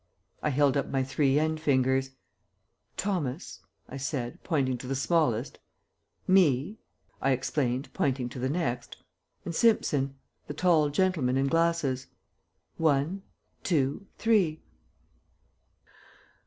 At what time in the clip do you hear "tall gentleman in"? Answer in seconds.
10.55-11.45